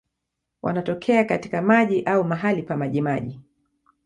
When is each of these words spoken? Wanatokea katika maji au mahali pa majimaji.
Wanatokea 0.61 1.23
katika 1.25 1.61
maji 1.61 2.01
au 2.03 2.23
mahali 2.23 2.63
pa 2.63 2.77
majimaji. 2.77 3.39